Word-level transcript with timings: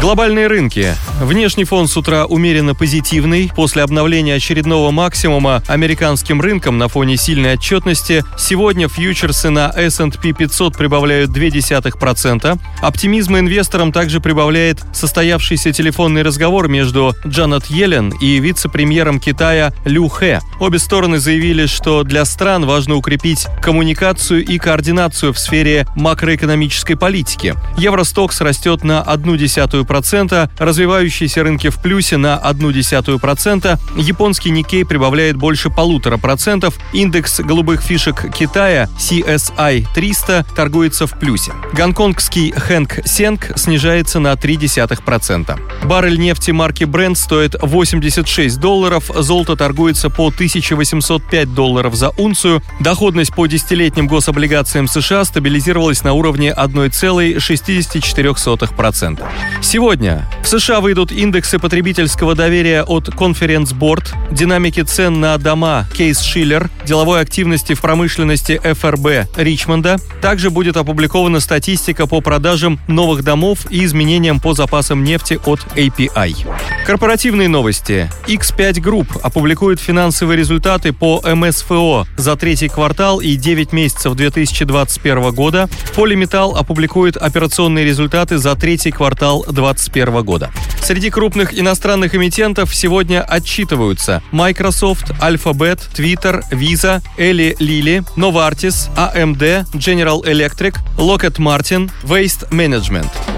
Глобальные 0.00 0.46
рынки. 0.46 0.94
Внешний 1.20 1.64
фон 1.64 1.86
с 1.86 1.94
утра 1.94 2.24
умеренно 2.24 2.74
позитивный. 2.74 3.52
После 3.54 3.82
обновления 3.82 4.36
очередного 4.36 4.90
максимума 4.90 5.62
американским 5.68 6.40
рынком 6.40 6.78
на 6.78 6.88
фоне 6.88 7.18
сильной 7.18 7.52
отчетности 7.54 8.24
сегодня 8.38 8.88
фьючерсы 8.88 9.50
на 9.50 9.68
S&P 9.68 10.32
500 10.32 10.74
прибавляют 10.74 11.32
0,2%. 11.32 12.58
Оптимизма 12.80 13.40
инвесторам 13.40 13.92
также 13.92 14.20
прибавляет 14.20 14.80
состоявшийся 14.94 15.70
телефонный 15.70 16.22
разговор 16.22 16.68
между 16.68 17.14
Джанет 17.26 17.66
Йеллен 17.66 18.08
и 18.22 18.38
вице-премьером 18.38 19.20
Китая 19.20 19.74
Лю 19.84 20.08
Хэ. 20.08 20.40
Обе 20.60 20.78
стороны 20.78 21.18
заявили, 21.18 21.66
что 21.66 22.04
для 22.04 22.24
стран 22.24 22.64
важно 22.64 22.94
укрепить 22.94 23.48
коммуникацию 23.60 24.46
и 24.46 24.56
координацию 24.56 25.34
в 25.34 25.38
сфере 25.38 25.86
макроэкономической 25.94 26.96
политики. 26.96 27.54
Евростокс 27.76 28.40
растет 28.40 28.82
на 28.82 29.02
0,1%, 29.06 29.89
0,1%, 29.90 30.50
развивающиеся 30.58 31.42
рынки 31.42 31.68
в 31.68 31.80
плюсе 31.80 32.16
на 32.16 32.38
0,1%, 32.38 33.78
японский 33.96 34.50
Никей 34.50 34.84
прибавляет 34.84 35.36
больше 35.36 35.70
полутора 35.70 36.16
процентов, 36.16 36.78
индекс 36.92 37.40
голубых 37.40 37.82
фишек 37.82 38.32
Китая 38.32 38.88
CSI 38.98 39.86
300 39.94 40.46
торгуется 40.54 41.06
в 41.06 41.18
плюсе. 41.18 41.52
Гонконгский 41.72 42.52
Хэнк 42.52 43.00
Сенг 43.06 43.52
снижается 43.56 44.20
на 44.20 44.32
0,3%. 44.32 45.58
Баррель 45.84 46.18
нефти 46.18 46.52
марки 46.52 46.84
Brent 46.84 47.16
стоит 47.16 47.56
86 47.60 48.58
долларов, 48.58 49.10
золото 49.14 49.56
торгуется 49.56 50.08
по 50.10 50.28
1805 50.28 51.54
долларов 51.54 51.94
за 51.94 52.10
унцию, 52.10 52.62
доходность 52.80 53.34
по 53.34 53.46
десятилетним 53.46 54.06
гособлигациям 54.06 54.86
США 54.88 55.24
стабилизировалась 55.24 56.04
на 56.04 56.12
уровне 56.12 56.54
1,64%. 56.56 59.24
Сегодня 59.62 59.79
в 59.80 60.46
США 60.46 60.80
выйдут 60.80 61.10
индексы 61.10 61.58
потребительского 61.58 62.34
доверия 62.34 62.82
от 62.82 63.08
Conference 63.08 63.72
Board, 63.72 64.08
динамики 64.30 64.82
цен 64.82 65.20
на 65.20 65.38
дома 65.38 65.86
Кейс 65.96 66.20
Шиллер, 66.20 66.68
деловой 66.84 67.22
активности 67.22 67.72
в 67.72 67.80
промышленности 67.80 68.60
ФРБ 68.62 69.38
Ричмонда. 69.38 69.96
Также 70.20 70.50
будет 70.50 70.76
опубликована 70.76 71.40
статистика 71.40 72.06
по 72.06 72.20
продажам 72.20 72.78
новых 72.88 73.24
домов 73.24 73.60
и 73.70 73.82
изменениям 73.84 74.38
по 74.38 74.52
запасам 74.52 75.02
нефти 75.02 75.40
от 75.46 75.60
API. 75.76 76.46
Корпоративные 76.84 77.48
новости. 77.48 78.10
X5 78.26 78.72
Group 78.82 79.20
опубликует 79.22 79.80
финансовые 79.80 80.36
результаты 80.36 80.92
по 80.92 81.22
МСФО 81.24 82.06
за 82.18 82.36
третий 82.36 82.68
квартал 82.68 83.20
и 83.20 83.36
9 83.36 83.72
месяцев 83.72 84.14
2021 84.14 85.32
года. 85.32 85.70
Polymetal 85.96 86.56
опубликует 86.58 87.16
операционные 87.16 87.86
результаты 87.86 88.36
за 88.36 88.54
третий 88.56 88.90
квартал 88.90 89.44
2021 89.44 89.69
2021 89.74 90.24
года. 90.24 90.50
Среди 90.82 91.10
крупных 91.10 91.58
иностранных 91.58 92.14
эмитентов 92.14 92.74
сегодня 92.74 93.22
отчитываются 93.22 94.22
Microsoft, 94.32 95.10
Alphabet, 95.20 95.80
Twitter, 95.94 96.42
Visa, 96.50 97.02
Eli 97.16 97.54
Lilly, 97.58 98.04
Novartis, 98.16 98.88
AMD, 98.96 99.66
General 99.74 100.22
Electric, 100.24 100.74
Lockheed 100.96 101.38
Martin, 101.38 101.90
Waste 102.04 102.48
Management. 102.50 103.29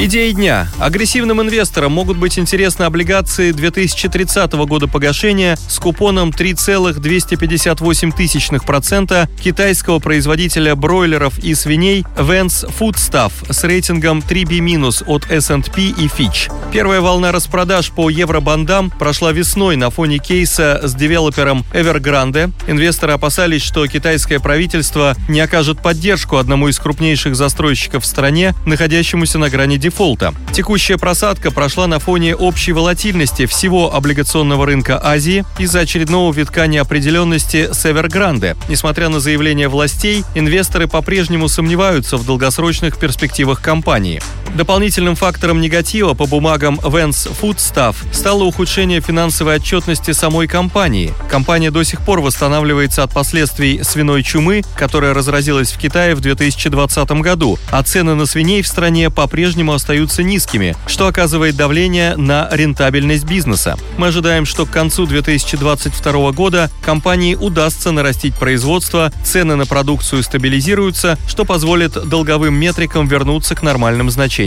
Идеи 0.00 0.30
дня. 0.30 0.68
Агрессивным 0.78 1.42
инвесторам 1.42 1.90
могут 1.90 2.18
быть 2.18 2.38
интересны 2.38 2.84
облигации 2.84 3.50
2030 3.50 4.52
года 4.52 4.86
погашения 4.86 5.58
с 5.68 5.80
купоном 5.80 6.30
3,258% 6.30 9.28
китайского 9.42 9.98
производителя 9.98 10.76
бройлеров 10.76 11.40
и 11.40 11.52
свиней 11.56 12.06
Vance 12.16 12.72
Foodstuff 12.78 13.32
с 13.50 13.64
рейтингом 13.64 14.20
3B- 14.20 15.02
от 15.06 15.28
S&P 15.28 15.82
и 15.82 16.06
Fitch. 16.06 16.48
Первая 16.70 17.00
волна 17.00 17.32
распродаж 17.32 17.90
по 17.90 18.08
евробандам 18.08 18.90
прошла 18.90 19.32
весной 19.32 19.74
на 19.74 19.90
фоне 19.90 20.18
кейса 20.18 20.78
с 20.80 20.94
девелопером 20.94 21.64
Evergrande. 21.72 22.52
Инвесторы 22.68 23.14
опасались, 23.14 23.62
что 23.62 23.84
китайское 23.88 24.38
правительство 24.38 25.16
не 25.28 25.40
окажет 25.40 25.82
поддержку 25.82 26.36
одному 26.36 26.68
из 26.68 26.78
крупнейших 26.78 27.34
застройщиков 27.34 28.04
в 28.04 28.06
стране, 28.06 28.54
находящемуся 28.64 29.38
на 29.38 29.50
грани 29.50 29.76
дефолта. 29.88 30.34
Текущая 30.52 30.98
просадка 30.98 31.50
прошла 31.50 31.86
на 31.86 31.98
фоне 31.98 32.36
общей 32.36 32.72
волатильности 32.72 33.46
всего 33.46 33.94
облигационного 33.94 34.66
рынка 34.66 35.00
Азии 35.02 35.46
из-за 35.58 35.80
очередного 35.80 36.30
витка 36.30 36.66
неопределенности 36.66 37.70
с 37.72 37.86
Evergrande. 37.86 38.54
Несмотря 38.68 39.08
на 39.08 39.18
заявления 39.18 39.68
властей, 39.68 40.24
инвесторы 40.34 40.88
по-прежнему 40.88 41.48
сомневаются 41.48 42.18
в 42.18 42.26
долгосрочных 42.26 42.98
перспективах 42.98 43.62
компании. 43.62 44.20
Дополнительным 44.56 45.14
фактором 45.14 45.60
негатива 45.60 46.14
по 46.14 46.26
бумагам 46.26 46.80
Vance 46.80 47.30
Foodstuff 47.40 47.96
стало 48.12 48.44
ухудшение 48.44 49.00
финансовой 49.00 49.56
отчетности 49.56 50.12
самой 50.12 50.48
компании. 50.48 51.12
Компания 51.30 51.70
до 51.70 51.82
сих 51.84 52.00
пор 52.00 52.20
восстанавливается 52.20 53.02
от 53.02 53.12
последствий 53.12 53.82
свиной 53.82 54.22
чумы, 54.22 54.62
которая 54.74 55.14
разразилась 55.14 55.72
в 55.72 55.78
Китае 55.78 56.14
в 56.14 56.20
2020 56.20 57.10
году, 57.20 57.58
а 57.70 57.82
цены 57.82 58.14
на 58.14 58.26
свиней 58.26 58.62
в 58.62 58.66
стране 58.66 59.10
по-прежнему 59.10 59.74
остаются 59.74 60.22
низкими, 60.22 60.74
что 60.86 61.06
оказывает 61.06 61.56
давление 61.56 62.16
на 62.16 62.48
рентабельность 62.50 63.24
бизнеса. 63.24 63.76
Мы 63.96 64.08
ожидаем, 64.08 64.46
что 64.46 64.66
к 64.66 64.70
концу 64.70 65.06
2022 65.06 66.32
года 66.32 66.70
компании 66.82 67.34
удастся 67.34 67.92
нарастить 67.92 68.34
производство, 68.34 69.12
цены 69.24 69.56
на 69.56 69.66
продукцию 69.66 70.22
стабилизируются, 70.22 71.18
что 71.28 71.44
позволит 71.44 71.92
долговым 72.08 72.54
метрикам 72.54 73.06
вернуться 73.06 73.54
к 73.54 73.62
нормальным 73.62 74.10
значениям. 74.10 74.37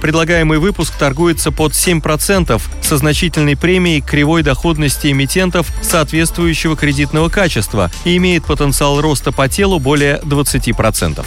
Предлагаемый 0.00 0.58
выпуск 0.58 0.94
торгуется 0.98 1.52
под 1.52 1.72
7% 1.72 2.60
со 2.82 2.96
значительной 2.96 3.56
премией 3.56 4.00
кривой 4.00 4.42
доходности 4.42 5.08
эмитентов 5.10 5.68
соответствующего 5.82 6.76
кредитного 6.76 7.28
качества 7.28 7.90
и 8.04 8.16
имеет 8.16 8.44
потенциал 8.44 9.00
роста 9.00 9.32
по 9.32 9.48
телу 9.48 9.78
более 9.78 10.18
20%. 10.18 11.24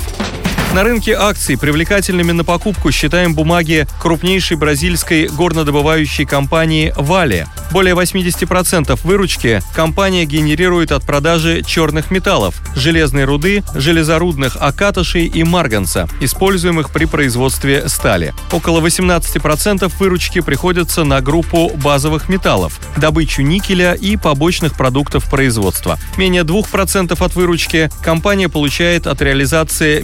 На 0.71 0.83
рынке 0.83 1.15
акций 1.15 1.57
привлекательными 1.57 2.31
на 2.31 2.43
покупку 2.43 2.91
считаем 2.91 3.33
бумаги 3.33 3.87
крупнейшей 3.99 4.55
бразильской 4.55 5.27
горнодобывающей 5.27 6.25
компании 6.25 6.93
«Вали». 6.95 7.47
Более 7.71 7.95
80% 7.95 8.99
выручки 9.03 9.61
компания 9.75 10.25
генерирует 10.25 10.91
от 10.91 11.03
продажи 11.03 11.63
черных 11.65 12.11
металлов– 12.11 12.61
железной 12.75 13.25
руды, 13.25 13.63
железорудных 13.75 14.57
акатышей 14.59 15.25
и 15.25 15.43
марганца, 15.43 16.07
используемых 16.19 16.91
при 16.91 17.05
производстве 17.05 17.87
стали. 17.87 18.33
Около 18.51 18.79
18% 18.79 19.91
выручки 19.99 20.39
приходится 20.41 21.03
на 21.03 21.21
группу 21.21 21.69
базовых 21.75 22.29
металлов, 22.29 22.79
добычу 22.97 23.41
никеля 23.41 23.93
и 23.93 24.17
побочных 24.17 24.75
продуктов 24.75 25.29
производства. 25.29 25.99
Менее 26.17 26.43
2% 26.43 27.23
от 27.23 27.35
выручки 27.35 27.89
компания 28.03 28.49
получает 28.49 29.05
от 29.05 29.21
реализации 29.21 30.01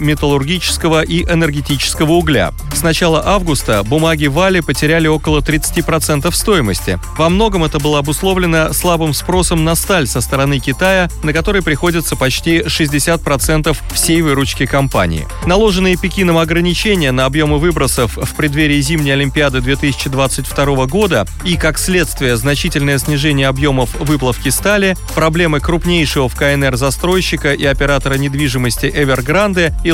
металлургического 0.56 1.02
и 1.02 1.22
энергетического 1.24 2.12
угля. 2.12 2.52
С 2.74 2.82
начала 2.82 3.22
августа 3.26 3.82
бумаги 3.82 4.26
Вали 4.26 4.60
потеряли 4.60 5.06
около 5.06 5.40
30% 5.40 6.30
стоимости. 6.32 6.98
Во 7.16 7.28
многом 7.28 7.64
это 7.64 7.78
было 7.78 7.98
обусловлено 7.98 8.72
слабым 8.72 9.14
спросом 9.14 9.64
на 9.64 9.74
сталь 9.74 10.06
со 10.06 10.20
стороны 10.20 10.58
Китая, 10.58 11.08
на 11.22 11.32
который 11.32 11.62
приходится 11.62 12.16
почти 12.16 12.60
60% 12.60 13.76
всей 13.92 14.22
выручки 14.22 14.66
компании. 14.66 15.26
Наложенные 15.46 15.96
Пекином 15.96 16.38
ограничения 16.38 17.12
на 17.12 17.26
объемы 17.26 17.58
выбросов 17.58 18.16
в 18.16 18.34
преддверии 18.34 18.80
зимней 18.80 19.12
Олимпиады 19.12 19.60
2022 19.60 20.86
года 20.86 21.26
и, 21.44 21.56
как 21.56 21.78
следствие, 21.78 22.36
значительное 22.36 22.98
снижение 22.98 23.48
объемов 23.48 23.94
выплавки 24.00 24.48
стали, 24.48 24.96
проблемы 25.14 25.60
крупнейшего 25.60 26.28
в 26.28 26.34
КНР 26.34 26.76
застройщика 26.76 27.52
и 27.52 27.64
оператора 27.64 28.14
недвижимости 28.14 28.86
Evergrande 28.86 29.72
и 29.84 29.92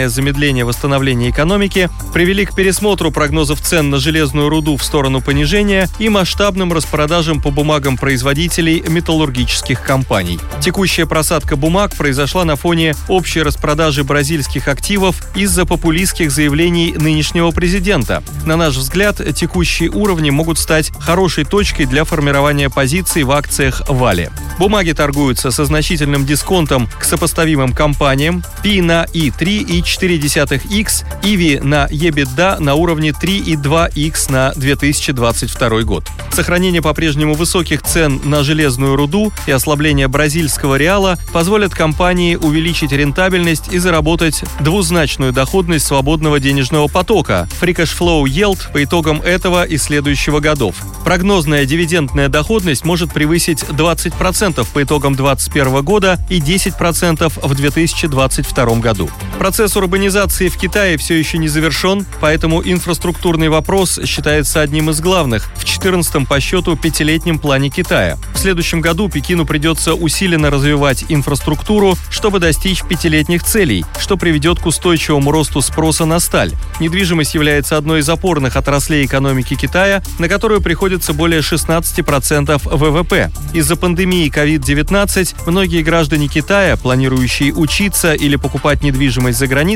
локальное 0.00 0.08
замедление 0.08 0.64
восстановления 0.64 1.30
экономики 1.30 1.90
привели 2.14 2.44
к 2.44 2.54
пересмотру 2.54 3.10
прогнозов 3.10 3.60
цен 3.60 3.90
на 3.90 3.98
железную 3.98 4.48
руду 4.48 4.76
в 4.76 4.84
сторону 4.84 5.20
понижения 5.20 5.88
и 5.98 6.08
масштабным 6.08 6.72
распространением 6.72 7.00
продажам 7.00 7.40
по 7.40 7.50
бумагам 7.50 7.96
производителей 7.96 8.82
металлургических 8.86 9.82
компаний. 9.82 10.38
Текущая 10.60 11.06
просадка 11.06 11.56
бумаг 11.56 11.96
произошла 11.96 12.44
на 12.44 12.56
фоне 12.56 12.94
общей 13.08 13.42
распродажи 13.42 14.04
бразильских 14.04 14.68
активов 14.68 15.16
из-за 15.34 15.64
популистских 15.64 16.30
заявлений 16.30 16.94
нынешнего 16.94 17.52
президента. 17.52 18.22
На 18.44 18.56
наш 18.56 18.76
взгляд, 18.76 19.18
текущие 19.34 19.88
уровни 19.88 20.28
могут 20.28 20.58
стать 20.58 20.92
хорошей 20.98 21.44
точкой 21.44 21.86
для 21.86 22.04
формирования 22.04 22.68
позиций 22.68 23.22
в 23.22 23.30
акциях 23.30 23.82
Вали. 23.88 24.28
Бумаги 24.58 24.92
торгуются 24.92 25.50
со 25.50 25.64
значительным 25.64 26.26
дисконтом 26.26 26.86
к 26.98 27.04
сопоставимым 27.04 27.72
компаниям 27.72 28.44
P 28.62 28.82
на 28.82 29.06
I3 29.06 29.64
и 29.64 29.82
4x, 29.98 31.04
IVI 31.22 31.62
на 31.62 31.86
EBITDA 31.86 32.60
на 32.60 32.74
уровне 32.74 33.10
3,2x 33.10 34.30
на 34.30 34.52
2022 34.54 35.82
год. 35.82 36.06
Сохранение 36.32 36.80
по-прежнему 36.80 37.34
высоких 37.34 37.82
цен 37.82 38.20
на 38.24 38.44
железную 38.44 38.96
руду 38.96 39.32
и 39.46 39.50
ослабление 39.50 40.08
бразильского 40.08 40.76
реала 40.76 41.18
позволят 41.32 41.74
компании 41.74 42.36
увеличить 42.36 42.92
рентабельность 42.92 43.72
и 43.72 43.78
заработать 43.78 44.44
двузначную 44.60 45.32
доходность 45.32 45.86
свободного 45.86 46.40
денежного 46.40 46.88
потока– 46.88 47.48
Free 47.60 47.74
Cash 47.74 47.98
Flow 47.98 48.24
Yield 48.24 48.72
по 48.72 48.82
итогам 48.82 49.20
этого 49.20 49.64
и 49.64 49.76
следующего 49.76 50.40
годов. 50.40 50.76
Прогнозная 51.04 51.64
дивидендная 51.64 52.28
доходность 52.28 52.84
может 52.84 53.12
превысить 53.12 53.62
20% 53.62 54.66
по 54.72 54.82
итогам 54.82 55.14
2021 55.14 55.82
года 55.82 56.18
и 56.28 56.38
10% 56.38 57.32
в 57.42 57.54
2022 57.54 58.74
году. 58.76 59.10
Процесс 59.38 59.76
урбанизации 59.80 60.48
в 60.48 60.56
Китае 60.58 60.98
все 60.98 61.18
еще 61.18 61.38
не 61.38 61.48
завершен, 61.48 62.04
поэтому 62.20 62.62
инфраструктурный 62.62 63.48
вопрос 63.48 63.98
считается 64.04 64.60
одним 64.60 64.90
из 64.90 65.00
главных 65.00 65.50
в 65.56 65.64
14-м 65.64 66.26
по 66.26 66.38
счету 66.38 66.76
пятилетнем 66.76 67.38
плане 67.38 67.70
Китая. 67.70 68.18
В 68.34 68.38
следующем 68.38 68.82
году 68.82 69.08
Пекину 69.08 69.46
придется 69.46 69.94
усиленно 69.94 70.50
развивать 70.50 71.06
инфраструктуру, 71.08 71.96
чтобы 72.10 72.40
достичь 72.40 72.82
пятилетних 72.82 73.42
целей, 73.42 73.86
что 73.98 74.18
приведет 74.18 74.60
к 74.60 74.66
устойчивому 74.66 75.32
росту 75.32 75.62
спроса 75.62 76.04
на 76.04 76.20
сталь. 76.20 76.52
Недвижимость 76.78 77.34
является 77.34 77.78
одной 77.78 78.00
из 78.00 78.08
опорных 78.08 78.56
отраслей 78.56 79.06
экономики 79.06 79.54
Китая, 79.54 80.02
на 80.18 80.28
которую 80.28 80.60
приходится 80.60 81.14
более 81.14 81.40
16% 81.40 82.60
ВВП. 82.64 83.30
Из-за 83.54 83.76
пандемии 83.76 84.30
COVID-19 84.30 85.34
многие 85.46 85.82
граждане 85.82 86.28
Китая, 86.28 86.76
планирующие 86.76 87.54
учиться 87.54 88.12
или 88.12 88.36
покупать 88.36 88.82
недвижимость 88.82 89.38
за 89.38 89.46
границей, 89.46 89.69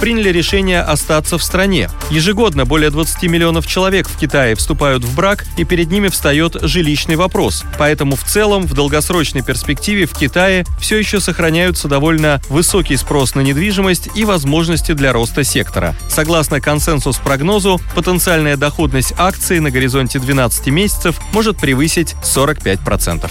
приняли 0.00 0.30
решение 0.30 0.80
остаться 0.80 1.38
в 1.38 1.42
стране. 1.42 1.90
Ежегодно 2.10 2.64
более 2.64 2.90
20 2.90 3.22
миллионов 3.24 3.66
человек 3.66 4.08
в 4.08 4.18
Китае 4.18 4.54
вступают 4.54 5.04
в 5.04 5.14
брак, 5.14 5.44
и 5.56 5.64
перед 5.64 5.90
ними 5.90 6.08
встает 6.08 6.56
жилищный 6.62 7.16
вопрос. 7.16 7.64
Поэтому 7.78 8.16
в 8.16 8.24
целом 8.24 8.66
в 8.66 8.74
долгосрочной 8.74 9.42
перспективе 9.42 10.06
в 10.06 10.12
Китае 10.12 10.64
все 10.80 10.98
еще 10.98 11.20
сохраняются 11.20 11.88
довольно 11.88 12.40
высокий 12.48 12.96
спрос 12.96 13.34
на 13.34 13.40
недвижимость 13.40 14.08
и 14.14 14.24
возможности 14.24 14.92
для 14.92 15.12
роста 15.12 15.44
сектора. 15.44 15.94
Согласно 16.08 16.60
консенсус-прогнозу, 16.60 17.80
потенциальная 17.94 18.56
доходность 18.56 19.14
акций 19.18 19.60
на 19.60 19.70
горизонте 19.70 20.18
12 20.18 20.66
месяцев 20.68 21.20
может 21.32 21.58
превысить 21.58 22.14
45%. 22.22 23.30